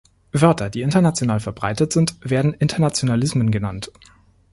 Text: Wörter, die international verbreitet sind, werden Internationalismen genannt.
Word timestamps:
Wörter, 0.31 0.71
die 0.71 0.81
international 0.81 1.39
verbreitet 1.41 1.93
sind, 1.93 2.15
werden 2.21 2.55
Internationalismen 2.55 3.51
genannt. 3.51 3.91